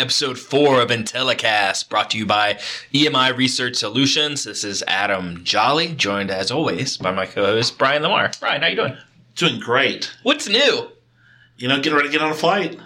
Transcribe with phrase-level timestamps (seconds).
[0.00, 2.54] episode four of Intellicast, brought to you by
[2.94, 4.44] EMI Research Solutions.
[4.44, 8.30] This is Adam Jolly, joined as always by my co-host Brian Lamar.
[8.40, 8.96] Brian, how you doing?
[9.34, 10.10] Doing great.
[10.22, 10.88] What's new?
[11.58, 12.78] You know, getting ready to get on a flight.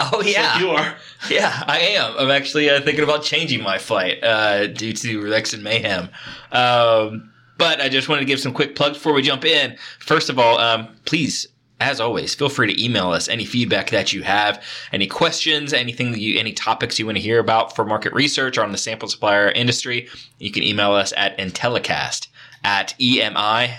[0.00, 0.96] Oh yeah, Like you are.
[1.30, 2.14] yeah, I am.
[2.18, 6.08] I'm actually uh, thinking about changing my flight uh, due to Rex and Mayhem.
[6.52, 9.76] Um, but I just wanted to give some quick plugs before we jump in.
[9.98, 11.46] First of all, um, please
[11.80, 14.62] as always, feel free to email us any feedback that you have,
[14.92, 18.58] any questions, anything that you, any topics you want to hear about for market research
[18.58, 20.06] or on the sample supplier industry.
[20.38, 22.28] You can email us at Intellicast
[22.62, 23.78] at emi-rs.com.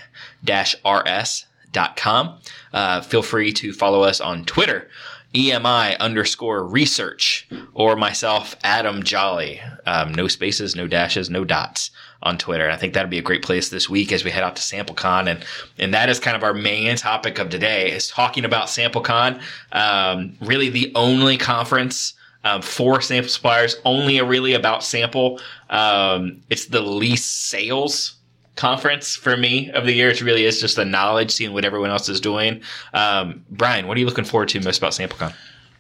[2.73, 4.89] Uh, feel free to follow us on Twitter,
[5.35, 9.61] EMI underscore research, or myself, Adam Jolly.
[9.85, 11.91] Um, no spaces, no dashes, no dots
[12.23, 12.65] on Twitter.
[12.65, 14.61] And I think that'd be a great place this week as we head out to
[14.61, 15.27] SampleCon.
[15.27, 15.45] And,
[15.77, 19.41] and that is kind of our main topic of today is talking about SampleCon.
[19.71, 25.39] Um, really the only conference um, for sample suppliers, only a really about sample.
[25.69, 28.15] Um, it's the least sales
[28.55, 30.09] conference for me of the year.
[30.09, 32.61] It really is just the knowledge, seeing what everyone else is doing.
[32.93, 35.33] Um, Brian, what are you looking forward to most about SampleCon?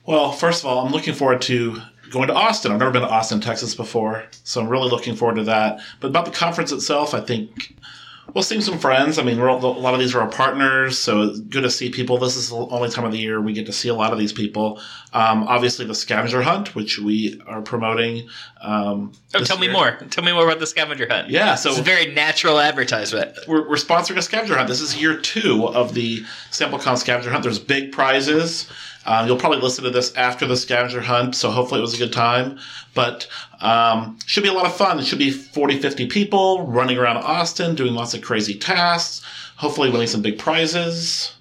[0.05, 2.71] Well, first of all, I'm looking forward to going to Austin.
[2.71, 5.79] I've never been to Austin, Texas before, so I'm really looking forward to that.
[5.99, 7.75] But about the conference itself, I think
[8.33, 9.17] we'll see some friends.
[9.19, 11.71] I mean, we're all, a lot of these are our partners, so it's good to
[11.71, 12.17] see people.
[12.17, 14.19] This is the only time of the year we get to see a lot of
[14.19, 14.79] these people.
[15.13, 18.29] Um, obviously, the scavenger hunt, which we are promoting.
[18.61, 19.97] Um, Oh, tell me more.
[20.09, 21.29] Tell me more about the scavenger hunt.
[21.29, 23.37] Yeah, so It's a very natural advertisement.
[23.47, 24.67] we're, we're sponsoring a scavenger hunt.
[24.67, 26.19] This is year two of the
[26.51, 27.43] SampleCon scavenger hunt.
[27.43, 28.69] There's big prizes.
[29.05, 31.97] Uh, you'll probably listen to this after the scavenger hunt, so hopefully it was a
[31.97, 32.59] good time.
[32.93, 33.27] But
[33.59, 34.99] um, should be a lot of fun.
[34.99, 39.89] It should be 40, 50 people running around Austin, doing lots of crazy tasks, hopefully
[39.89, 41.33] winning some big prizes.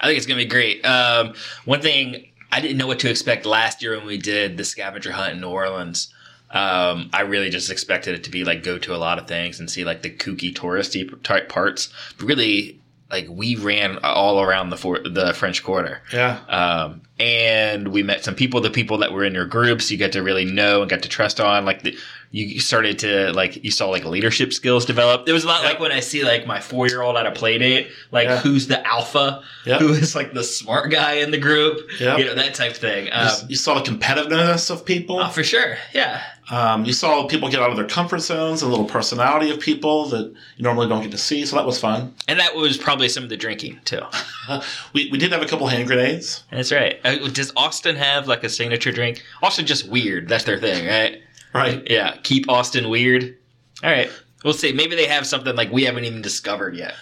[0.00, 0.84] I think it's gonna be great.
[0.84, 1.34] Um,
[1.64, 5.12] one thing I didn't know what to expect last year when we did the scavenger
[5.12, 6.12] hunt in New Orleans.
[6.50, 9.58] Um, I really just expected it to be like go to a lot of things
[9.58, 11.88] and see like the kooky touristy type parts.
[12.18, 12.78] But really,
[13.12, 16.00] like we ran all around the for- the French Quarter.
[16.12, 16.40] Yeah.
[16.48, 20.12] Um, and we met some people, the people that were in your groups, you get
[20.12, 21.64] to really know and get to trust on.
[21.64, 21.96] Like the,
[22.34, 25.28] you started to like, you saw like leadership skills develop.
[25.28, 27.30] It was a lot like when I see like my four year old at a
[27.30, 28.38] play date, like Yeah.
[28.40, 29.80] who's the alpha, Yep.
[29.80, 32.18] who is like the smart guy in the group, Yep.
[32.18, 33.10] you know, that type of thing.
[33.12, 35.20] Um, you saw the competitiveness of people.
[35.20, 35.76] oh, for sure.
[35.92, 36.22] Yeah.
[36.50, 40.06] Um, you saw people get out of their comfort zones, a little personality of people
[40.06, 40.26] that
[40.56, 41.44] you normally don't get to see.
[41.46, 42.14] So that was fun.
[42.28, 44.00] And that was probably some of the drinking too.
[44.92, 46.42] We, we did have a couple hand grenades.
[46.50, 46.98] That's right.
[47.04, 49.22] Uh, does Austin have like a signature drink?
[49.42, 50.28] Austin just weird.
[50.28, 51.22] That's their thing, right?
[51.54, 51.82] Right.
[51.90, 53.36] Yeah, keep Austin weird.
[53.82, 54.10] All right,
[54.44, 54.72] we'll see.
[54.72, 56.94] Maybe they have something like we haven't even discovered yet.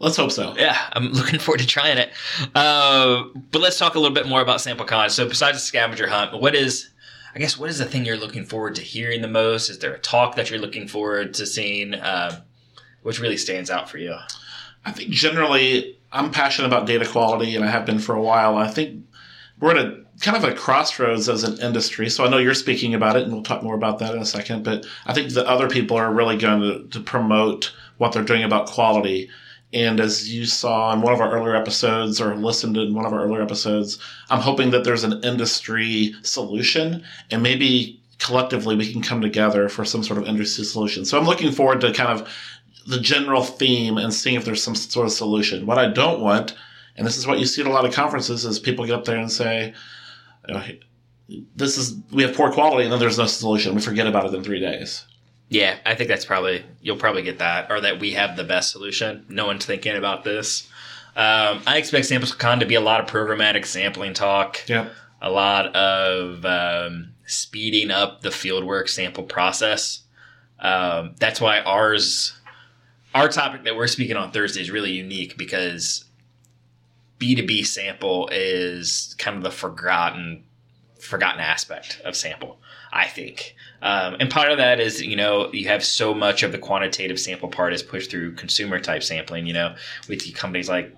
[0.00, 0.54] Let's hope so.
[0.56, 2.10] Yeah, I'm looking forward to trying it.
[2.54, 5.10] Uh, but let's talk a little bit more about SampleCon.
[5.10, 6.90] So, besides the scavenger hunt, what is,
[7.34, 9.68] I guess, what is the thing you're looking forward to hearing the most?
[9.68, 11.94] Is there a talk that you're looking forward to seeing?
[12.00, 12.42] Um,
[13.02, 14.14] which really stands out for you?
[14.84, 18.56] I think generally I'm passionate about data quality and I have been for a while.
[18.56, 19.04] I think
[19.60, 22.10] we're at a kind of a crossroads as an industry.
[22.10, 24.26] So I know you're speaking about it and we'll talk more about that in a
[24.26, 28.24] second, but I think that other people are really going to, to promote what they're
[28.24, 29.30] doing about quality.
[29.72, 33.12] And as you saw in one of our earlier episodes or listened in one of
[33.12, 33.98] our earlier episodes,
[34.30, 39.84] I'm hoping that there's an industry solution and maybe collectively we can come together for
[39.84, 41.04] some sort of industry solution.
[41.04, 42.28] So I'm looking forward to kind of
[42.86, 45.66] the general theme and seeing if there's some sort of solution.
[45.66, 46.54] What I don't want,
[46.96, 49.04] and this is what you see at a lot of conferences, is people get up
[49.04, 49.74] there and say,
[51.56, 53.74] "This is we have poor quality," and then there's no solution.
[53.74, 55.04] We forget about it in three days.
[55.50, 58.70] Yeah, I think that's probably you'll probably get that, or that we have the best
[58.70, 59.24] solution.
[59.28, 60.68] No one's thinking about this.
[61.16, 64.62] Um, I expect SampleCon to be a lot of programmatic sampling talk.
[64.68, 70.02] Yeah, a lot of um, speeding up the fieldwork sample process.
[70.60, 72.38] Um, that's why ours,
[73.14, 76.04] our topic that we're speaking on Thursday is really unique because
[77.18, 80.44] B2B sample is kind of the forgotten
[81.00, 82.58] forgotten aspect of sample,
[82.92, 83.54] I think.
[83.82, 87.20] Um, and part of that is, you know, you have so much of the quantitative
[87.20, 89.76] sample part is pushed through consumer type sampling, you know,
[90.08, 90.94] with companies like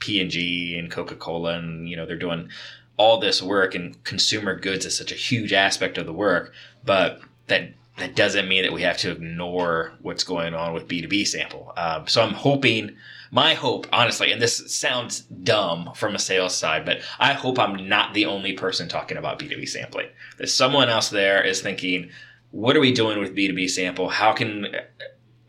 [0.00, 2.50] P&G and Coca-Cola and, you know, they're doing
[2.98, 6.52] all this work and consumer goods is such a huge aspect of the work,
[6.84, 11.26] but that that doesn't mean that we have to ignore what's going on with B2B
[11.26, 11.72] sample.
[11.76, 12.96] Um, so I'm hoping,
[13.30, 17.88] my hope, honestly, and this sounds dumb from a sales side, but I hope I'm
[17.88, 20.08] not the only person talking about B2B sampling.
[20.38, 22.10] That someone else there is thinking,
[22.50, 24.08] what are we doing with B2B sample?
[24.08, 24.66] How can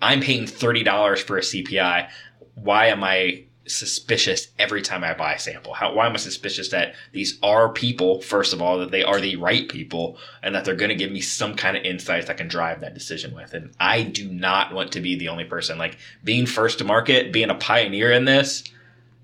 [0.01, 2.09] I'm paying $30 for a CPI?
[2.55, 5.74] Why am I suspicious every time I buy a sample?
[5.74, 9.19] How, why am I suspicious that these are people, first of all, that they are
[9.19, 12.33] the right people and that they're going to give me some kind of insights I
[12.33, 13.54] can drive that decision with?
[13.54, 15.77] And I do not want to be the only person.
[15.77, 18.63] Like being first to market, being a pioneer in this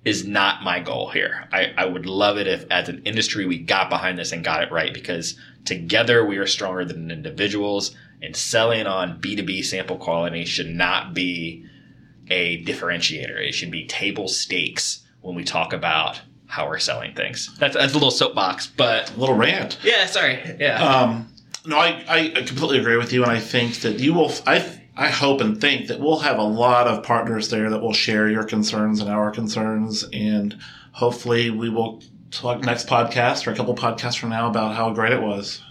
[0.06, 1.48] is not my goal here.
[1.52, 4.64] I, I would love it if as an industry we got behind this and got
[4.64, 10.46] it right because together we are stronger than individuals and selling on B2B sample quality
[10.46, 11.66] should not be
[12.30, 13.40] a differentiator.
[13.48, 17.56] It should be table stakes when we talk about how we're selling things.
[17.58, 19.80] That's, that's a little soapbox, but A little rant.
[19.84, 20.40] yeah, sorry.
[20.60, 20.84] Yeah.
[20.84, 21.28] Um,
[21.66, 24.32] no, I, I completely agree with you, and I think that you will.
[24.46, 24.64] I
[24.98, 28.30] I hope and think that we'll have a lot of partners there that will share
[28.30, 30.56] your concerns and our concerns, and
[30.92, 32.02] hopefully we will
[32.32, 35.62] talk next podcast or a couple podcasts from now about how great it was.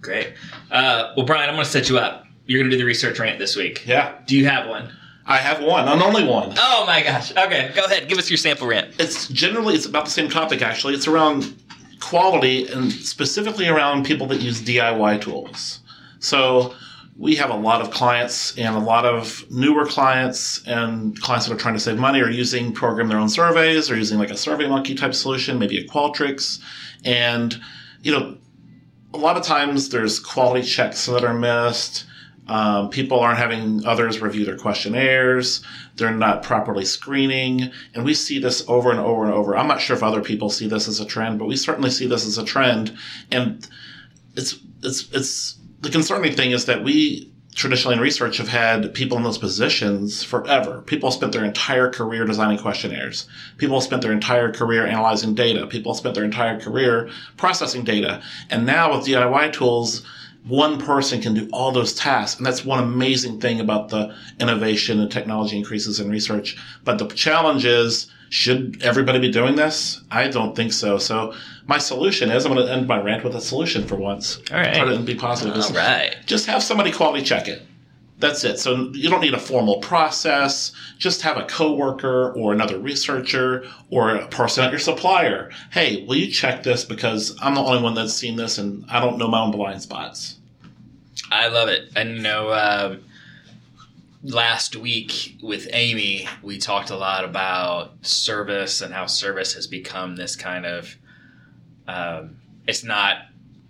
[0.00, 0.34] Great.
[0.70, 2.26] Uh, well, Brian, I'm going to set you up.
[2.46, 3.86] You're going to do the research rant this week.
[3.86, 4.92] Yeah, Do you have one?
[5.26, 6.54] I have one, and only one.
[6.58, 7.30] Oh my gosh.
[7.32, 8.08] Okay, go ahead.
[8.08, 8.94] Give us your sample rant.
[8.98, 10.94] It's generally it's about the same topic actually.
[10.94, 11.54] It's around
[12.00, 15.80] quality and specifically around people that use DIY tools.
[16.18, 16.74] So
[17.16, 21.54] we have a lot of clients and a lot of newer clients and clients that
[21.54, 24.36] are trying to save money are using program their own surveys or using like a
[24.36, 26.60] survey monkey type solution, maybe a Qualtrics.
[27.04, 27.58] And,
[28.02, 28.36] you know,
[29.14, 32.04] a lot of times there's quality checks that are missed.
[32.46, 35.64] Um, people aren't having others review their questionnaires.
[35.96, 37.70] They're not properly screening.
[37.94, 39.56] And we see this over and over and over.
[39.56, 42.06] I'm not sure if other people see this as a trend, but we certainly see
[42.06, 42.96] this as a trend.
[43.30, 43.66] And
[44.36, 49.16] it's, it's, it's, the concerning thing is that we traditionally in research have had people
[49.16, 50.82] in those positions forever.
[50.82, 53.28] People spent their entire career designing questionnaires.
[53.58, 55.66] People spent their entire career analyzing data.
[55.66, 58.22] People spent their entire career processing data.
[58.50, 60.04] And now with DIY tools,
[60.46, 62.38] one person can do all those tasks.
[62.38, 66.56] And that's one amazing thing about the innovation and technology increases in research.
[66.84, 70.02] But the challenge is, should everybody be doing this?
[70.10, 70.98] I don't think so.
[70.98, 71.34] So
[71.66, 74.38] my solution is, I'm going to end my rant with a solution for once.
[74.50, 74.74] All right.
[74.74, 75.54] Try to be positive.
[75.56, 76.16] All right.
[76.26, 77.62] Just have somebody quality check it.
[78.18, 78.58] That's it.
[78.58, 80.72] So you don't need a formal process.
[80.98, 85.50] Just have a coworker or another researcher or a person at your supplier.
[85.72, 89.00] Hey, will you check this because I'm the only one that's seen this and I
[89.00, 90.38] don't know my own blind spots.
[91.30, 91.90] I love it.
[91.96, 93.04] And you know, um,
[94.22, 100.16] last week with Amy, we talked a lot about service and how service has become
[100.16, 100.96] this kind of.
[101.86, 103.16] Um, it's not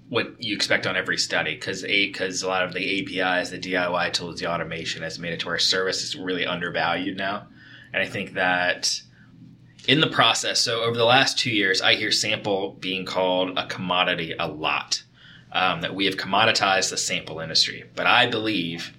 [0.08, 3.58] what you expect on every study because a because a lot of the APIs, the
[3.58, 7.46] DIY tools, the automation has made it to where service is really undervalued now,
[7.92, 9.00] and I think that
[9.86, 10.60] in the process.
[10.60, 15.02] So over the last two years, I hear sample being called a commodity a lot.
[15.52, 18.92] Um, that we have commoditized the sample industry, but I believe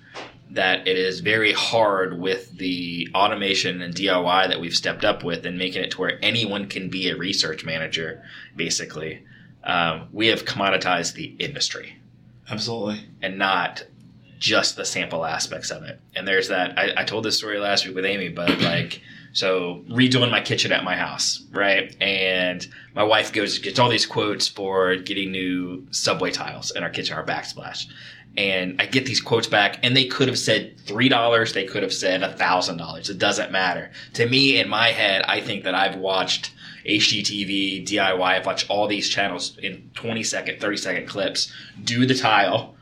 [0.52, 5.46] that it is very hard with the automation and DIY that we've stepped up with
[5.46, 8.24] and making it to where anyone can be a research manager,
[8.56, 9.24] basically.
[9.66, 11.98] Um, we have commoditized the industry
[12.50, 13.04] Absolutely.
[13.22, 13.86] and not
[14.38, 16.00] just the sample aspects of it.
[16.16, 16.78] And there's that.
[16.78, 19.02] I, I told this story last week with Amy, but like,
[19.36, 21.94] so redoing my kitchen at my house, right?
[22.02, 22.66] And
[22.96, 27.18] my wife goes gets all these quotes for getting new subway tiles in our kitchen,
[27.18, 27.86] our backsplash.
[28.38, 31.52] And I get these quotes back, and they could have said three dollars.
[31.52, 33.10] They could have said a thousand dollars.
[33.10, 34.58] It doesn't matter to me.
[34.58, 36.52] In my head, I think that I've watched
[36.86, 38.22] HGTV, DIY.
[38.22, 41.52] I've watched all these channels in 20 second, 30 second clips
[41.84, 42.75] do the tile.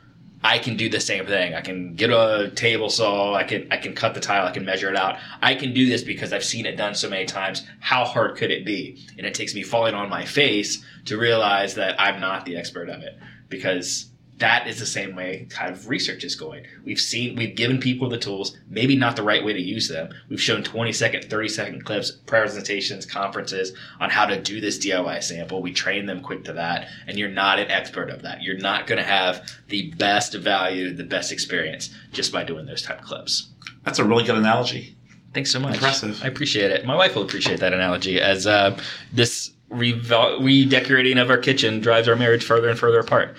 [0.43, 1.53] I can do the same thing.
[1.53, 3.33] I can get a table saw.
[3.33, 4.45] I can I can cut the tile.
[4.45, 5.17] I can measure it out.
[5.41, 7.65] I can do this because I've seen it done so many times.
[7.79, 9.05] How hard could it be?
[9.17, 12.89] And it takes me falling on my face to realize that I'm not the expert
[12.89, 14.09] of it because
[14.39, 16.65] that is the same way kind of research is going.
[16.83, 20.13] We've seen, we've given people the tools, maybe not the right way to use them.
[20.29, 25.23] We've shown 20 second, 30 second clips, presentations, conferences on how to do this DIY
[25.23, 25.61] sample.
[25.61, 28.41] We train them quick to that, and you're not an expert of that.
[28.41, 32.81] You're not going to have the best value, the best experience just by doing those
[32.81, 33.49] type of clips.
[33.83, 34.97] That's a really good analogy.
[35.33, 35.75] Thanks so much.
[35.75, 36.23] Impressive.
[36.23, 36.85] I appreciate it.
[36.85, 38.79] My wife will appreciate that analogy as uh,
[39.11, 43.36] this redecorating of our kitchen drives our marriage further and further apart.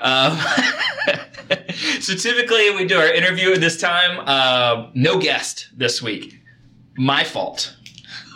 [0.00, 0.38] Um,
[2.00, 4.20] so typically we do our interview at this time.
[4.26, 6.40] Uh, no guest this week.
[6.96, 7.76] My fault.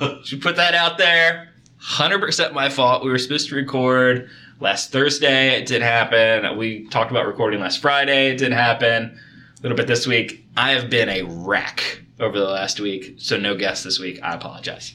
[0.24, 1.48] Should put that out there.
[1.82, 3.04] 100% my fault.
[3.04, 4.30] We were supposed to record
[4.60, 5.58] last Thursday.
[5.58, 6.56] It didn't happen.
[6.58, 8.30] We talked about recording last Friday.
[8.30, 9.18] It didn't happen.
[9.58, 10.46] A little bit this week.
[10.56, 14.20] I have been a wreck over the last week, so no guest this week.
[14.22, 14.94] I apologize.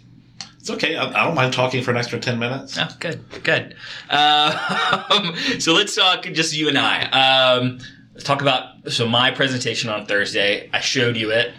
[0.65, 0.95] It's okay.
[0.95, 2.75] I, I don't mind talking for an extra 10 minutes.
[2.79, 3.75] Oh, good, good.
[4.09, 7.03] Um, so let's talk just you and I.
[7.03, 7.77] Um,
[8.15, 10.67] let's talk about so my presentation on Thursday.
[10.73, 11.53] I showed you it.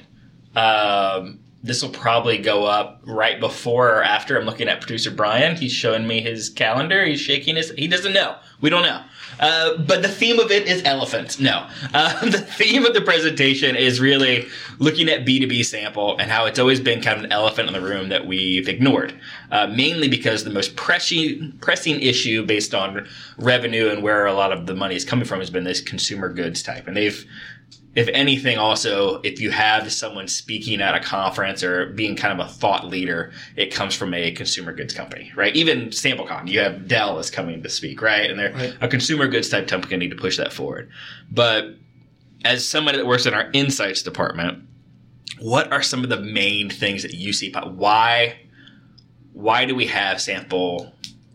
[0.56, 4.36] Um, this will probably go up right before or after.
[4.36, 5.54] I'm looking at producer Brian.
[5.54, 7.04] He's showing me his calendar.
[7.04, 7.70] He's shaking his.
[7.78, 8.34] He doesn't know.
[8.60, 9.04] We don't know.
[9.38, 11.38] Uh, but the theme of it is elephants.
[11.38, 14.47] No, uh, the theme of the presentation is really
[14.78, 17.81] looking at B2B sample and how it's always been kind of an elephant in the
[17.81, 19.14] room that we've ignored.
[19.50, 23.07] Uh, mainly because the most pressing pressing issue based on
[23.38, 26.33] revenue and where a lot of the money is coming from has been this consumer
[26.33, 27.25] goods type, and they've
[27.97, 32.47] if anything, also, if you have someone speaking at a conference or being kind of
[32.47, 35.57] a thought leader, it comes from a consumer goods company, right?
[35.57, 38.31] Even SampleCon, you have Dell is coming to speak, right?
[38.31, 38.75] And they're Right.
[38.83, 40.91] a consumer goods type company to push that forward.
[41.33, 41.75] But
[42.45, 44.62] as somebody that works in our insights department,
[45.38, 47.50] what are some of the main things that you see?
[47.50, 48.37] Why,
[49.33, 50.93] why do we have sample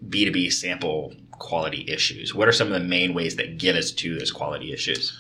[0.08, 2.36] B2B sample quality issues?
[2.36, 5.18] What are some of the main ways that get us to those quality issues?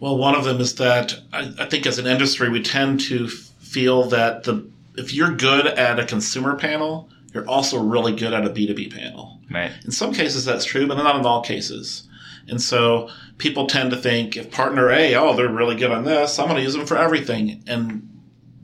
[0.00, 3.28] Well, one of them is that I, I think as an industry, we tend to
[3.28, 8.46] feel that the if you're good at a consumer panel, you're also really good at
[8.46, 9.40] a B2B panel.
[9.50, 9.72] Right.
[9.84, 12.08] In some cases, that's true, but not in all cases.
[12.48, 16.38] And so people tend to think if partner A, oh, they're really good on this,
[16.38, 17.62] I'm going to use them for everything.
[17.66, 18.08] And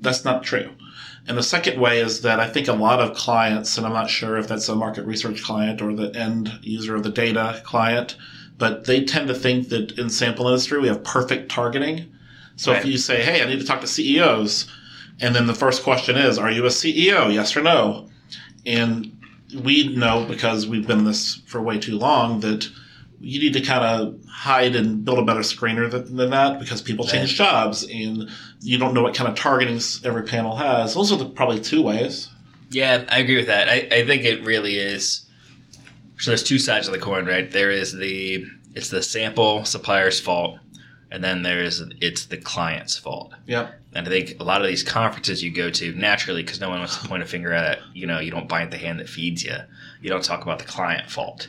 [0.00, 0.70] that's not true.
[1.26, 4.10] And the second way is that I think a lot of clients, and I'm not
[4.10, 8.16] sure if that's a market research client or the end user of the data client,
[8.60, 12.12] but they tend to think that in sample industry we have perfect targeting.
[12.56, 14.70] So if you say, hey, I need to talk to CEOs,
[15.18, 17.32] and then the first question is, are you a CEO?
[17.32, 18.10] Yes or no?
[18.66, 19.18] And
[19.64, 22.68] we know because we've been in this for way too long that
[23.18, 26.82] you need to kind of hide and build a better screener than, than that because
[26.82, 28.28] people change jobs and
[28.60, 30.94] you don't know what kind of targeting every panel has.
[30.94, 32.28] Those are the probably two ways.
[32.70, 33.68] Yeah, I agree with that.
[33.68, 35.26] I, I think it really is.
[36.20, 37.50] So there's two sides of the coin, right?
[37.50, 40.58] There is the it's the sample supplier's fault,
[41.10, 43.32] and then there's it's the client's fault.
[43.46, 43.74] Yep.
[43.94, 46.78] And I think a lot of these conferences you go to naturally because no one
[46.78, 49.42] wants to point a finger at you know you don't bite the hand that feeds
[49.44, 49.56] you.
[50.02, 51.48] You don't talk about the client fault.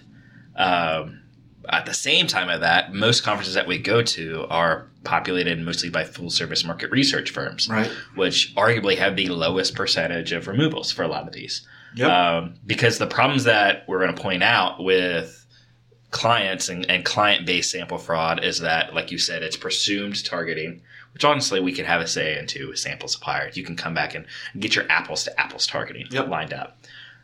[0.55, 1.19] Um,
[1.69, 5.89] at the same time of that, most conferences that we go to are populated mostly
[5.89, 7.89] by full service market research firms Right.
[8.15, 11.65] which arguably have the lowest percentage of removals for a lot of these.
[11.95, 12.09] Yep.
[12.09, 15.45] Um, because the problems that we're going to point out with
[16.11, 20.81] clients and, and client based sample fraud is that, like you said, it's presumed targeting,
[21.13, 23.57] which honestly we could have a say into with sample suppliers.
[23.57, 24.25] You can come back and
[24.59, 26.27] get your apples to apples targeting Yep.
[26.27, 26.77] lined up.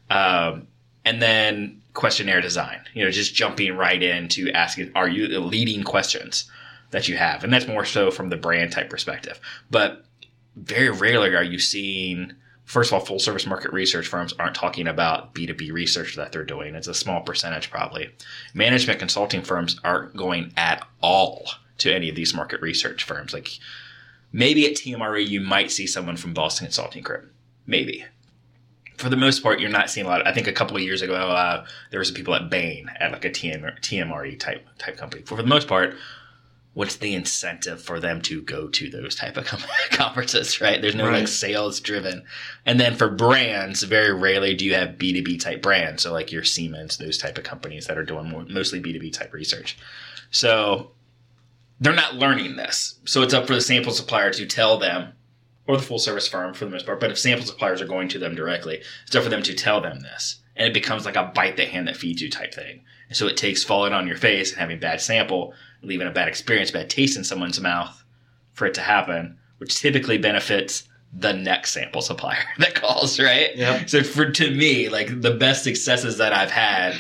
[0.10, 0.68] Um,
[1.04, 6.50] and then questionnaire design, you know, just jumping right into asking, are you leading questions
[6.92, 7.44] that you have?
[7.44, 9.40] And that's more so from the brand type perspective.
[9.72, 10.06] But
[10.56, 12.34] very rarely are you seeing
[12.68, 16.44] first of all full service market research firms aren't talking about b2b research that they're
[16.44, 16.76] doing.
[16.76, 18.12] It's a small percentage probably.
[18.54, 23.34] Management consulting firms aren't going at all to any of these market research firms.
[23.34, 23.58] Like
[24.32, 27.32] maybe at tmre you might see someone from boston consulting group.
[27.66, 28.06] Maybe.
[28.98, 30.28] For the most part you're not seeing a lot.
[30.28, 33.14] I think a couple of years ago uh, there was some people at bain at
[33.14, 35.24] like a TM, tmre type type company.
[35.24, 35.96] For, for the most part
[36.78, 40.80] what's the incentive for them to go to those type of com- conferences right?
[40.80, 42.24] There's no like sales driven
[42.68, 46.04] and then for brands very rarely do you have b2b type brands.
[46.04, 49.34] So like your siemens those type of companies that are doing more, mostly b2b type
[49.34, 49.76] research.
[50.30, 50.92] So
[51.80, 53.00] they're not learning this.
[53.06, 55.14] So it's up for the sample supplier to tell them
[55.68, 58.08] or the full service firm for the most part but if sample suppliers are going
[58.10, 60.42] to them directly it's up for them to tell them this.
[60.56, 62.84] And it becomes like a bite the hand that feeds you type thing.
[63.10, 66.28] And so it takes falling on your face and having bad sample leaving a bad
[66.28, 68.04] experience, bad taste in someone's mouth
[68.54, 73.56] for it to happen, which typically benefits the next sample supplier that calls, right?
[73.56, 73.90] Yep.
[73.90, 76.96] So for to me, like the best successes that I've had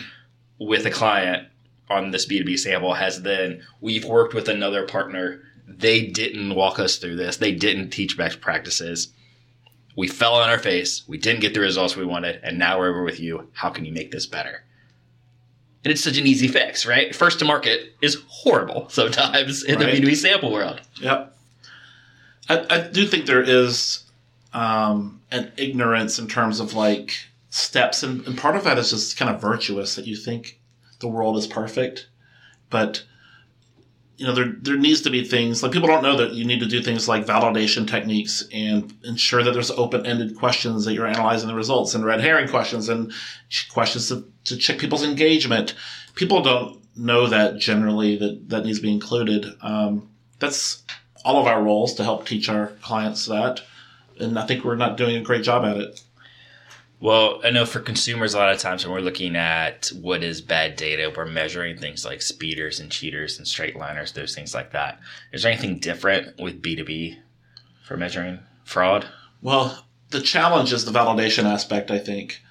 [0.59, 1.47] with a client
[1.89, 5.41] on this B2B sample has been we've worked with another partner.
[5.67, 7.37] They didn't walk us through this.
[7.37, 9.09] They didn't teach best practices.
[9.95, 11.03] We fell on our face.
[11.07, 13.49] We didn't get the results we wanted, and now we're over with you.
[13.53, 14.63] How can you make this better?
[15.83, 17.15] And it's such an easy fix, right?
[17.15, 19.95] First to market is horrible sometimes in Right.
[19.95, 20.81] the B2B sample world.
[21.01, 21.33] Yep.
[22.49, 24.03] I, I do think there is
[24.53, 27.13] um, an ignorance in terms of like
[27.49, 30.59] steps, and, and part of that is just kind of virtuous that you think
[30.99, 32.07] the world is perfect,
[32.69, 33.03] but
[34.17, 36.59] you know there there needs to be things like people don't know that you need
[36.59, 41.47] to do things like validation techniques and ensure that there's open-ended questions that you're analyzing
[41.47, 43.13] the results and red herring questions and
[43.69, 45.75] questions to, to check people's engagement.
[46.15, 49.45] People don't know that generally that that needs to be included.
[49.61, 50.09] Um,
[50.39, 50.83] that's
[51.23, 53.61] all of our roles to help teach our clients that,
[54.19, 56.01] and I think we're not doing a great job at it.
[56.99, 60.41] Well, I know for consumers, a lot of times when we're looking at what is
[60.41, 64.71] bad data, we're measuring things like speeders and cheaters and straight liners, those things like
[64.71, 64.99] that.
[65.31, 67.17] Is there anything different with B2B
[67.83, 69.05] for measuring fraud?
[69.43, 72.41] Well, the challenge is the validation aspect, I think.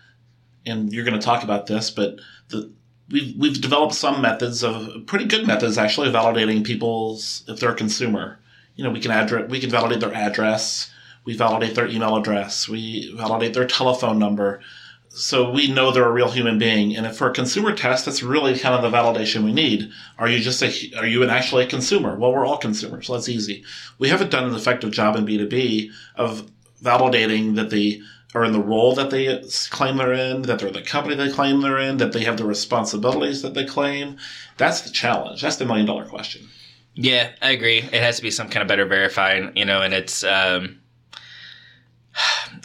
[0.65, 2.71] And you're going to talk about this, but the,
[3.11, 7.73] we've, we've developed some methods of pretty good methods actually of validating people's, if they're
[7.73, 8.39] a consumer.
[8.77, 10.93] You know, we can address, we can validate their address,
[11.27, 14.61] we validate their email address, we validate their telephone number.
[15.11, 16.95] So we know they're a real human being.
[16.95, 19.91] And for a consumer test, that's really kind of the validation we need.
[20.19, 22.17] Are you just a, are you an actually a consumer?
[22.17, 23.07] Well, we're all consumers.
[23.07, 23.65] So that's easy.
[23.99, 26.51] We haven't done an effective job in B2B of
[26.83, 28.03] validating that they
[28.35, 31.63] are in the role that they claim they're in, that they're the company they claim
[31.63, 34.19] they're in, that they have the responsibilities that they claim.
[34.59, 35.41] That's the challenge.
[35.41, 36.47] That's the million dollar question.
[36.95, 37.79] Yeah, I agree.
[37.79, 40.81] It has to be some kind of better verifying, you know, and it's, um,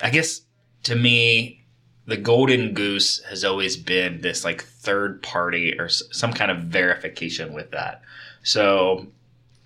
[0.02, 0.42] I guess
[0.84, 1.66] to me,
[2.06, 7.54] the golden goose has always been this like third party or some kind of verification
[7.54, 8.02] with that.
[8.44, 9.08] So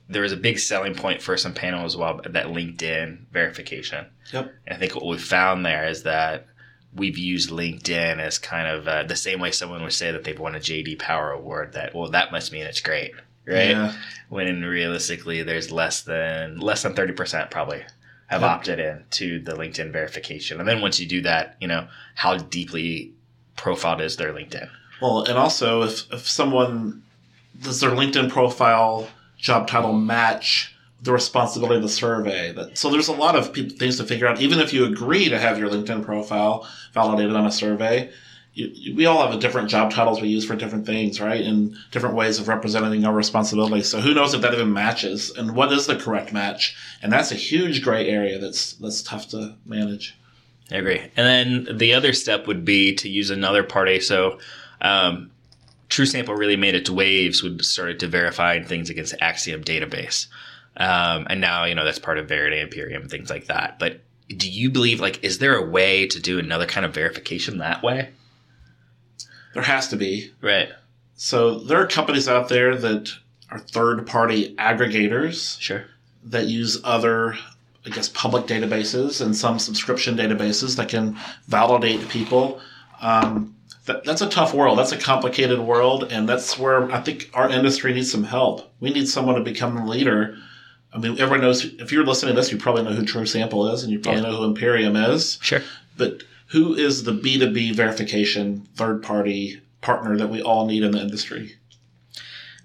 [0.10, 4.06] there was a big selling point for some panel as well that LinkedIn verification.
[4.32, 4.54] Yep.
[4.68, 6.48] And I think what we found there is that
[6.94, 10.40] we've used LinkedIn as kind of uh, the same way someone would say that they've
[10.40, 11.74] won a JD Power Award.
[11.74, 13.14] That well, that must mean it's great,
[13.48, 13.72] right?
[13.72, 13.94] Yeah.
[14.30, 17.84] When realistically, there's less than less than thirty percent probably
[18.28, 18.50] have Yep.
[18.52, 20.60] opted in to the LinkedIn verification.
[20.60, 23.12] And then once you do that, you know how deeply
[23.56, 24.68] profiled is their LinkedIn.
[25.02, 27.04] Well, and also if, if someone
[27.62, 32.52] does their LinkedIn profile job title match the responsibility of the survey?
[32.52, 34.42] That so there's a lot of pe- things to figure out.
[34.42, 38.10] Even if you agree to have your LinkedIn profile validated on a survey,
[38.56, 41.42] you, we all have a different job titles we use for different things, right?
[41.42, 43.90] And different ways of representing our responsibilities.
[43.90, 46.76] So who knows if that even matches and what is the correct match?
[47.04, 50.18] And that's a huge gray area that's that's tough to manage.
[50.72, 51.00] I agree.
[51.16, 54.00] And then the other step would be to use another party.
[54.00, 54.40] So,
[54.82, 55.32] um,
[55.90, 60.28] True Sample really made its waves when started to verify things against Acxiom database.
[60.78, 63.78] Um, and now, you know, that's part of Verity, Imperium, things like that.
[63.78, 67.60] But do you believe, like, is there a way to do another kind of verification
[67.60, 68.10] that way?
[69.56, 70.32] There has to be.
[70.42, 70.70] Right.
[71.16, 73.10] So there are companies out there that
[73.50, 75.86] are third party aggregators Sure.
[76.26, 77.36] that use other,
[77.86, 82.60] I guess, public databases and some subscription databases that can validate people.
[83.02, 84.78] Um, that, that's a tough world.
[84.78, 88.74] That's a complicated world, and that's where I think our industry needs some help.
[88.82, 90.38] We need someone to become the leader.
[90.94, 91.64] I mean, everyone knows.
[91.64, 94.22] If you're listening to this, you probably know who True Sample is, and you probably
[94.22, 94.30] Yeah.
[94.30, 95.38] know who Imperium is.
[95.42, 95.62] Sure.
[95.98, 96.24] But
[96.56, 101.54] who is the B2B verification third party partner that we all need in the industry?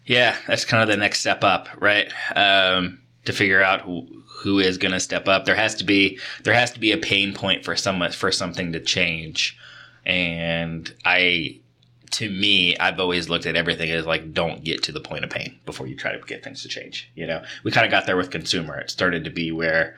[0.06, 2.08] Yeah, that's kind of the next step up, right?
[2.36, 4.06] Um, to figure out who
[4.42, 5.44] who is going to step up.
[5.44, 8.72] There has to be there has to be a pain point for someone for something
[8.74, 9.58] to change.
[10.06, 11.58] And I
[12.12, 15.30] to me, I've always looked at everything as like don't get to the point of
[15.30, 17.10] pain before you try to get things to change.
[17.16, 18.78] You know, we kind of got there with consumer.
[18.78, 19.96] It started to be where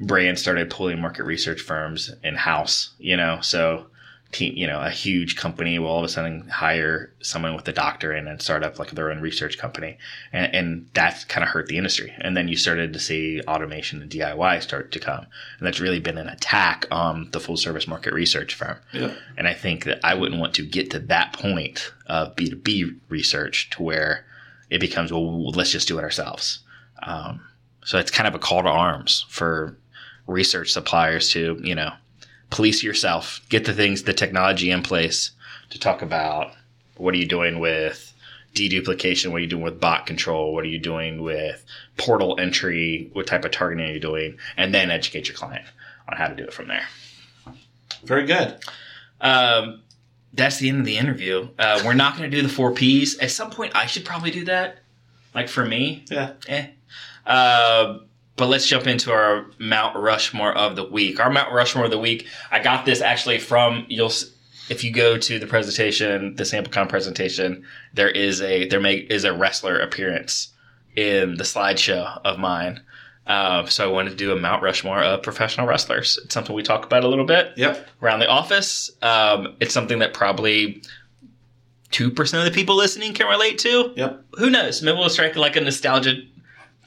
[0.00, 2.94] brands started pulling market research firms in house.
[2.98, 3.86] You know, so
[4.34, 7.72] team, you know, a huge company will all of a sudden hire someone with a
[7.72, 9.96] doctorate and start up like their own research company,
[10.32, 12.12] and, and that kind of hurt the industry.
[12.18, 15.26] And then you started to see automation and DIY start to come,
[15.58, 18.76] and that's really been an attack on the full service market research firm.
[18.92, 19.14] Yeah.
[19.38, 22.56] And I think that I wouldn't want to get to that point of B two
[22.56, 24.26] B research to where
[24.68, 26.58] it becomes well, let's just do it ourselves.
[27.02, 27.40] Um,
[27.84, 29.78] so it's kind of a call to arms for
[30.26, 31.92] research suppliers to you know
[32.50, 35.32] police yourself, get the things, the technology in place
[35.70, 36.52] to talk about
[36.96, 38.12] what are you doing with
[38.54, 41.64] deduplication, what are you doing with bot control, what are you doing with
[41.96, 45.64] portal entry, what type of targeting are you doing, and then educate your client
[46.08, 46.86] on how to do it from there.
[48.04, 48.56] Very good.
[49.20, 49.82] Um,
[50.32, 51.48] that's the end of the interview.
[51.58, 53.20] Uh, we're not going to do the four Ps.
[53.20, 54.78] At some point, I should probably do that.
[55.34, 56.32] Like for me, Yeah.
[56.46, 56.66] eh.
[57.26, 57.98] Uh,
[58.36, 61.20] but let's jump into our Mount Rushmore of the week.
[61.20, 62.26] Our Mount Rushmore of the week.
[62.50, 64.12] I got this actually from you'll.
[64.70, 69.24] If you go to the presentation, the SampleCon presentation, there is a there may is
[69.24, 70.48] a wrestler appearance
[70.96, 72.80] in the slideshow of mine.
[73.26, 76.18] Uh, so I wanted to do a Mount Rushmore of professional wrestlers.
[76.24, 77.88] It's something we talk about a little bit Yep.
[78.02, 78.90] around the office.
[79.02, 80.82] Um, it's something that probably
[81.90, 83.92] two percent of the people listening can relate to.
[83.96, 84.24] Yep.
[84.38, 84.82] Who knows?
[84.82, 86.16] Maybe we'll strike like a nostalgia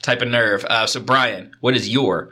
[0.08, 0.64] type of nerve.
[0.64, 2.30] Uh, so, Brian, what is your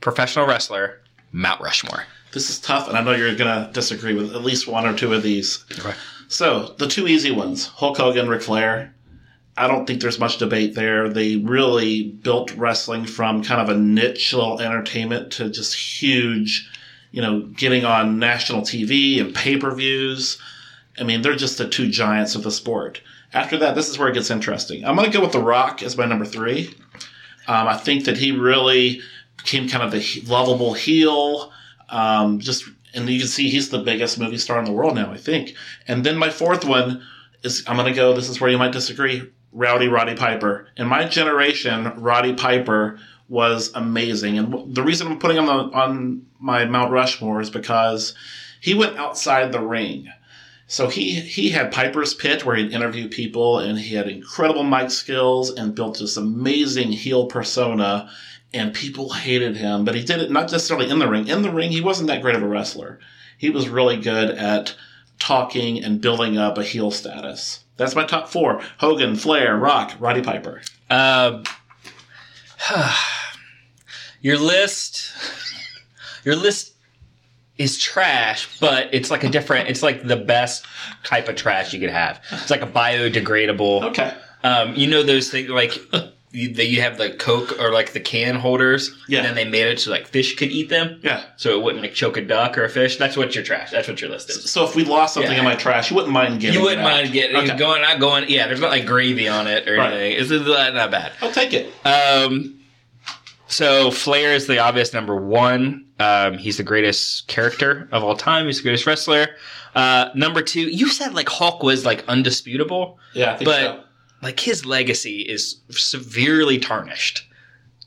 [0.00, 1.00] professional wrestler
[1.32, 2.04] Mount Rushmore?
[2.32, 4.96] This is tough, and I know you're going to disagree with at least one or
[4.96, 5.64] two of these.
[5.80, 5.94] Okay.
[6.28, 8.94] So, the two easy ones Hulk Hogan, Ric Flair.
[9.56, 11.08] I don't think there's much debate there.
[11.08, 16.70] They really built wrestling from kind of a niche little entertainment to just huge,
[17.10, 20.38] you know, getting on national TV and pay per views.
[20.98, 23.00] I mean, they're just the two giants of the sport.
[23.32, 24.84] After that, this is where it gets interesting.
[24.84, 26.74] I'm going to go with The Rock as my number three.
[27.46, 29.00] Um, I think that he really
[29.36, 31.52] became kind of the lovable heel.
[31.88, 35.12] Um, just and you can see he's the biggest movie star in the world now,
[35.12, 35.54] I think.
[35.86, 37.02] And then my fourth one
[37.42, 38.14] is I'm gonna go.
[38.14, 39.30] This is where you might disagree.
[39.52, 40.68] Rowdy Roddy Piper.
[40.76, 46.26] In my generation, Roddy Piper was amazing, and the reason I'm putting him on, on
[46.38, 48.14] my Mount Rushmore is because
[48.60, 50.08] he went outside the ring.
[50.68, 54.90] So he he had Piper's Pit where he'd interview people, and he had incredible mic
[54.90, 58.10] skills and built this amazing heel persona.
[58.52, 61.28] And people hated him, but he did it not necessarily in the ring.
[61.28, 62.98] In the ring, he wasn't that great of a wrestler.
[63.36, 64.74] He was really good at
[65.18, 67.64] talking and building up a heel status.
[67.76, 70.62] That's my top four: Hogan, Flair, Rock, Roddy Piper.
[70.88, 71.44] Um,
[74.20, 75.12] your list,
[76.24, 76.75] your list
[77.58, 79.68] is trash, but it's like a different.
[79.68, 80.64] It's like the best
[81.04, 82.20] type of trash you could have.
[82.32, 83.82] It's like a biodegradable.
[83.90, 84.12] Okay.
[84.42, 85.74] Um, you know those things like
[86.32, 88.94] you, that you have the Coke or like the can holders.
[89.08, 89.18] Yeah.
[89.20, 91.24] And then they made it so like fish could eat them, Yeah.
[91.36, 92.96] so it wouldn't like choke a duck or a fish.
[92.98, 93.70] That's what your trash.
[93.70, 94.50] That's what your list is.
[94.50, 95.38] So if we lost something Yeah.
[95.38, 96.54] in my trash, you wouldn't mind getting.
[96.56, 96.58] It.
[96.58, 97.56] You wouldn't mind getting Okay.
[97.56, 98.28] going, not going.
[98.28, 99.92] Yeah, there's not like gravy on it or Right.
[99.94, 100.20] anything.
[100.20, 101.12] It's not not bad.
[101.22, 101.72] I'll take it.
[101.86, 102.60] Um,
[103.48, 105.86] so Flair is the obvious number one.
[105.98, 108.46] Um, he's the greatest character of all time.
[108.46, 109.28] He's the greatest wrestler.
[109.74, 113.84] Uh, number two, you said like Hulk was like undisputable, Yeah, I think but so.
[114.22, 117.28] like his legacy is severely tarnished.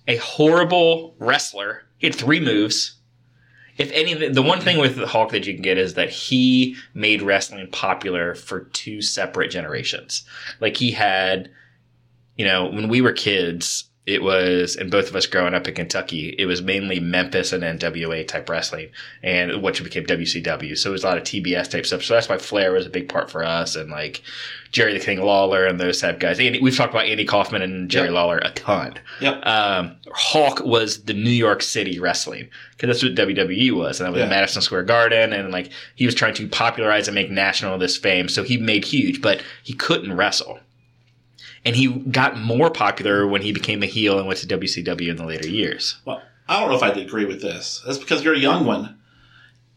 [0.08, 1.84] A horrible wrestler.
[1.98, 2.95] He had three moves.
[3.78, 6.76] If anything, the one thing with the Hulk that you can get is that he
[6.93, 10.24] made wrestling popular for two separate generations.
[10.60, 11.50] Like he had,
[12.36, 15.76] you know, when we were kids, it was, and both of us growing up in
[15.76, 18.89] Kentucky, it was mainly Memphis and NWA type wrestling,
[19.24, 20.78] and which became WCW.
[20.78, 22.04] So it was a lot of TBS type stuff.
[22.04, 24.22] So that's why Flair was a big part for us, and like
[24.72, 26.39] Jerry the King Lawler and those type guys.
[26.39, 28.13] Andy, we've talked about Andy Kaufman and Jerry Yep.
[28.13, 28.95] Lawler a ton.
[29.22, 29.45] Yep.
[29.45, 34.12] Um, Hulk was the New York City wrestling because that's what WWE was, and that
[34.12, 34.30] was Yeah.
[34.30, 38.28] Madison Square Garden, and like he was trying to popularize and make national this fame,
[38.30, 40.60] so he made huge, but he couldn't wrestle.
[41.65, 45.17] And he got more popular when he became a heel and went to WCW in
[45.17, 45.98] the later years.
[46.06, 47.84] Well, I don't know if I'd agree with this.
[47.86, 48.98] That's because you're a young one.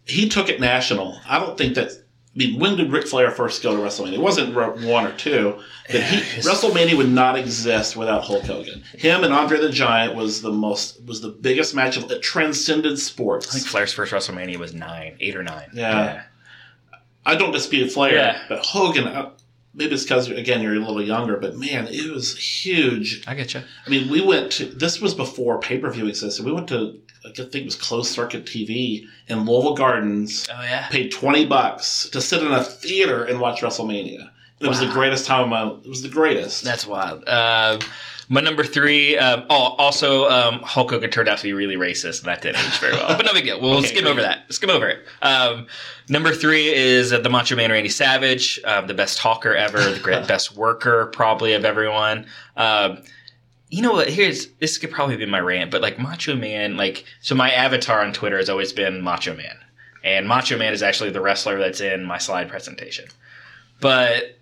[0.05, 1.19] He took it national.
[1.27, 1.91] I don't think that.
[1.91, 4.15] I mean, when did Ric Flair first go to WrestleMania?
[4.15, 5.59] It wasn't one or two.
[5.91, 8.83] But he, WrestleMania would not exist without Hulk Hogan.
[8.97, 12.99] Him and Andre the Giant was the most was the biggest match of it transcended
[12.99, 13.49] sports.
[13.51, 13.67] I think.
[13.67, 15.69] Flair's first WrestleMania was nine, eight or nine.
[15.75, 16.23] Yeah.
[17.27, 18.43] I don't dispute Flair, Yeah.
[18.49, 19.07] but Hogan.
[19.09, 19.31] uh,
[19.75, 23.25] Maybe it's because again you're a little younger, but man, it was huge.
[23.27, 23.63] I get you.
[23.87, 26.45] I mean, we went to this was before pay per view existed.
[26.45, 30.47] We went to I think it was closed circuit TV in Louisville Gardens.
[30.53, 30.89] Oh yeah.
[30.89, 34.31] Paid twenty bucks to sit in a theater and watch WrestleMania.
[34.61, 35.63] It was the greatest time of my.
[35.63, 35.85] Life.
[35.85, 36.63] It was the greatest.
[36.63, 37.29] That's wild.
[37.29, 37.81] Um,
[38.33, 39.19] my number three.
[39.19, 42.65] Um, oh, also, um, Hulk Hogan turned out to be really racist, and that didn't
[42.65, 43.15] age very well.
[43.17, 43.61] But no big deal.
[43.61, 44.11] We'll Okay, skim great.
[44.13, 44.51] over that.
[44.53, 45.05] Skim over it.
[45.21, 45.67] Um,
[46.09, 50.01] number three is uh, the Macho Man Randy Savage, um, the best talker ever, the
[50.01, 52.27] great best worker probably of everyone.
[52.57, 53.03] Um,
[53.69, 54.09] you know what?
[54.09, 58.01] Here's this could probably be my rant, but like Macho Man, like so my avatar
[58.01, 59.59] on Twitter has always been Macho Man,
[60.05, 63.07] and Macho Man is actually the wrestler that's in my slide presentation.
[63.81, 64.39] But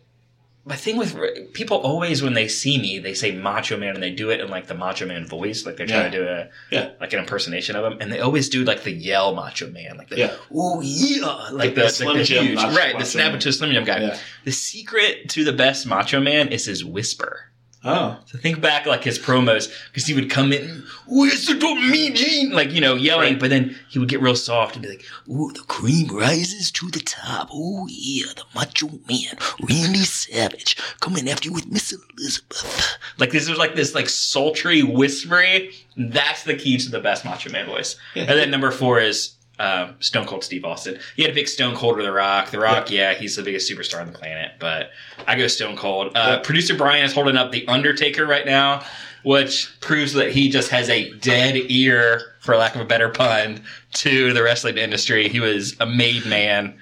[0.64, 1.16] my thing with
[1.55, 4.49] people always when they see me, they say Macho Man, and they do it in
[4.51, 6.18] like the Macho Man voice, like they're trying Yeah.
[6.18, 6.90] to do a Yeah.
[7.01, 10.09] like an impersonation of him, and they always do like the yell Macho Man, like
[10.11, 10.35] the Yeah.
[10.55, 12.99] oh yeah, like the, the the Jim huge, Macho- right?
[12.99, 14.01] The snap into a Slim Jim guy.
[14.01, 14.18] Yeah.
[14.44, 17.49] The secret to the best Macho Man is his whisper.
[17.83, 21.61] Oh, So think back like his promos because he would come in, "Oh, yes, it
[21.61, 23.40] don't me, Gene," like you know, yelling, Right.
[23.40, 26.90] but then he would get real soft and be like, "Oh, the cream rises to
[26.90, 27.49] the top.
[27.51, 29.35] Oh yeah, the Macho Man,
[29.66, 34.83] Randy Savage, coming after you with Miss Elizabeth." Like this was like this like sultry,
[34.83, 35.71] whispery.
[35.97, 37.97] That's the key to the best Macho Man voice.
[38.14, 39.37] And then number four is.
[39.61, 40.99] Um, Stone Cold Steve Austin.
[41.16, 42.51] You had to pick Stone Cold or The Rock.
[42.51, 44.90] The Rock, yeah, he's the biggest superstar on the planet, but
[45.27, 46.09] I go Stone Cold.
[46.09, 46.38] Uh, Yeah.
[46.38, 48.83] Producer Brian is holding up The Undertaker right now,
[49.23, 53.62] which proves that he just has a dead ear, for lack of a better pun,
[53.94, 55.29] to the wrestling industry.
[55.29, 56.79] He was a made man.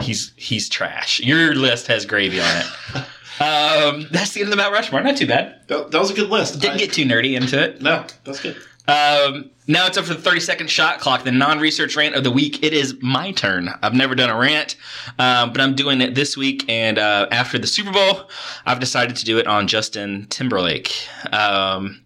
[0.00, 1.20] He's he's trash.
[1.20, 3.04] Your list has gravy on it.
[3.38, 5.02] Um, that's the end of the Mount Rushmore.
[5.02, 5.60] Not too bad.
[5.68, 6.58] that, that was a good list.
[6.58, 7.82] Didn't I- get too nerdy into it.
[7.82, 8.56] no, that's good.
[8.88, 12.24] Um, now it's up for the 30 second shot clock, the non research rant of
[12.24, 12.62] the week.
[12.62, 13.70] It is my turn.
[13.82, 14.76] I've never done a rant,
[15.18, 16.64] um, but I'm doing it this week.
[16.68, 18.30] And uh, after the Super Bowl,
[18.64, 20.92] I've decided to do it on Justin Timberlake.
[21.32, 22.02] Um,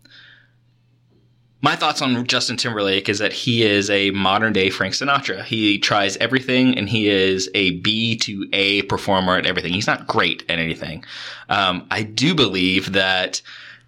[1.62, 5.44] my thoughts on Justin Timberlake is that he is a modern day Frank Sinatra.
[5.44, 9.74] He tries everything and he is a B to A performer at everything.
[9.74, 11.04] He's not great at anything.
[11.50, 13.42] Um, I do believe that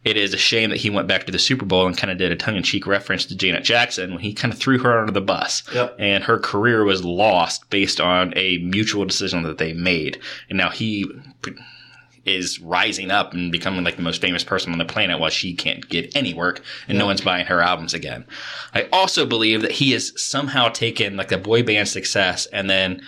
[0.05, 2.19] it is a shame that he went back to the Super Bowl and kind of
[2.19, 4.99] did a tongue in cheek reference to Janet Jackson when he kind of threw her
[4.99, 5.63] under the bus.
[5.73, 5.97] Yep.
[5.99, 10.21] And her career was lost based on a mutual decision that they made.
[10.49, 11.07] And now he
[12.25, 15.55] is rising up and becoming like the most famous person on the planet while she
[15.55, 18.25] can't get any work and no one's buying her albums again.
[18.75, 23.03] I also believe that he has somehow taken like the boy band success and then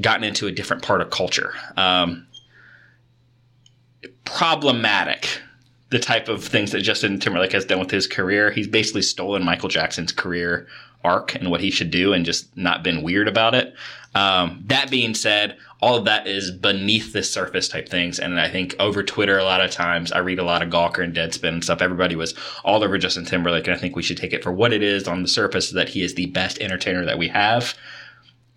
[0.00, 1.54] gotten into a different part of culture.
[1.76, 2.26] Um,
[4.24, 5.40] problematic
[5.90, 8.50] the type of things that Justin Timberlake has done with his career.
[8.50, 10.66] He's basically stolen Michael Jackson's career
[11.04, 13.74] arc and what he should do and just not been weird about it.
[14.14, 18.18] Um, that being said, all of that is beneath the surface type things.
[18.18, 21.04] And I think over Twitter, a lot of times I read a lot of Gawker
[21.04, 21.80] and Deadspin and stuff.
[21.80, 23.66] Everybody was all over Justin Timberlake.
[23.66, 25.90] And I think we should take it for what it is on the surface that
[25.90, 27.74] he is the best entertainer that we have.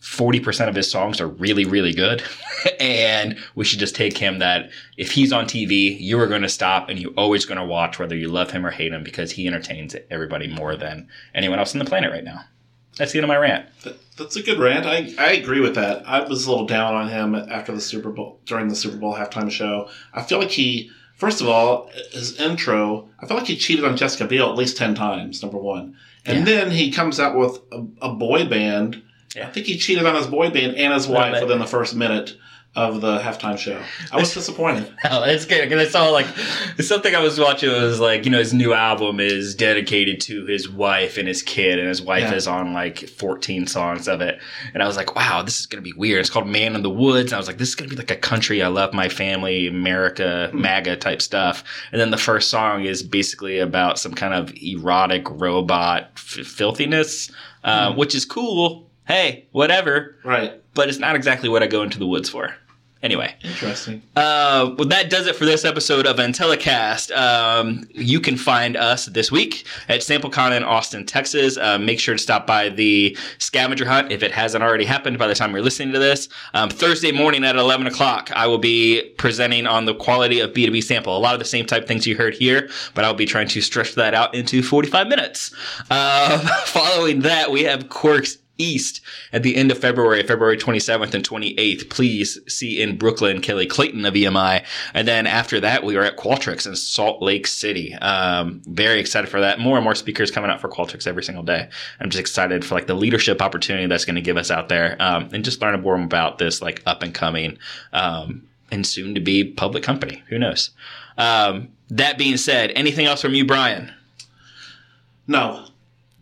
[0.01, 2.23] 40% of his songs are really, really good.
[2.79, 6.49] and we should just take him that if he's on TV, you are going to
[6.49, 9.31] stop and you're always going to watch whether you love him or hate him because
[9.31, 12.41] he entertains everybody more than anyone else on the planet right now.
[12.97, 13.67] That's the end of my rant.
[14.17, 14.85] That's a good rant.
[14.85, 16.07] I, I agree with that.
[16.07, 19.13] I was a little down on him after the Super Bowl, during the Super Bowl
[19.15, 19.89] halftime show.
[20.13, 23.95] I feel like he, first of all, his intro, I feel like he cheated on
[23.97, 25.95] Jessica Biel at least 10 times, number one.
[26.25, 26.45] And Yeah.
[26.45, 29.01] then he comes out with a, a boy band.
[29.35, 29.47] Yeah.
[29.47, 32.35] I think he cheated on his boy band and his wife within the first minute
[32.73, 33.81] of the halftime show.
[34.13, 34.89] I was disappointed.
[35.09, 36.25] Oh, it's good because I saw like
[36.79, 40.69] something I was watching was like you know his new album is dedicated to his
[40.69, 42.35] wife and his kid, and his wife Yeah.
[42.35, 44.39] is on like 14 songs of it,
[44.73, 46.21] and I was like, wow, this is gonna be weird.
[46.21, 48.11] It's called Man in the Woods, and I was like, this is gonna be like
[48.11, 52.85] a country I love my family, America, MAGA type stuff, and then the first song
[52.85, 57.29] is basically about some kind of erotic robot f- filthiness,
[57.65, 58.87] uh, which is cool.
[59.11, 60.53] Hey, whatever, Right.
[60.73, 62.55] but it's not exactly what I go into the woods for.
[63.03, 63.35] Anyway.
[63.43, 64.01] Interesting.
[64.15, 67.11] Uh, well, that does it for this episode of Intellicast.
[67.17, 71.57] Um, you can find us this week at SampleCon in Austin, Texas.
[71.57, 75.27] Uh, make sure to stop by the scavenger hunt if it hasn't already happened by
[75.27, 76.29] the time you're listening to this.
[76.53, 80.81] Um, Thursday morning at 11 o'clock, I will be presenting on the quality of B2B
[80.83, 81.17] sample.
[81.17, 83.61] A lot of the same type things you heard here, but I'll be trying to
[83.61, 85.53] stretch that out into 45 minutes.
[85.89, 89.01] Uh, following that, we have Quirks East
[89.33, 91.89] at the end of February, February 27th and 28th.
[91.89, 94.63] Please see in Brooklyn Kelly Clayton of EMI.
[94.93, 97.93] And then after that, we are at Qualtrics in Salt Lake City.
[97.95, 99.59] Um, very excited for that.
[99.59, 101.67] More and more speakers coming out for Qualtrics every single day.
[101.99, 104.95] I'm just excited for like the leadership opportunity that's going to give us out there
[104.99, 107.57] um, and just learn a more about this like up and coming
[107.93, 110.23] um, and soon to be public company.
[110.29, 110.71] Who knows?
[111.17, 113.93] Um, that being said, anything else from you, Brian?
[115.27, 115.67] No.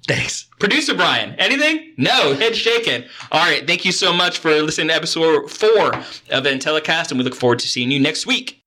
[0.10, 0.46] Thanks.
[0.60, 1.94] Producer Brian, anything?
[1.96, 3.04] No, head shaking.
[3.32, 7.24] All right, thank you so much for listening to episode four of Intellicast, and we
[7.24, 8.64] look forward to seeing you next week.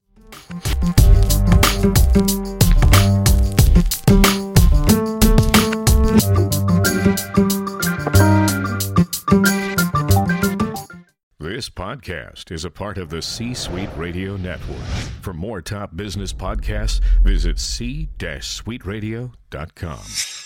[11.40, 14.78] This podcast is a part of the C Suite Radio Network.
[15.22, 20.41] For more top business podcasts, visit c-suiteradio.com.